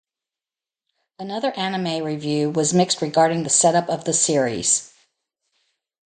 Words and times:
Another 1.19 1.51
Anime 1.55 2.03
Review 2.03 2.49
was 2.49 2.73
mixed 2.73 3.03
regarding 3.03 3.43
the 3.43 3.51
setup 3.51 3.87
of 3.87 4.03
the 4.05 4.13
series. 4.13 4.91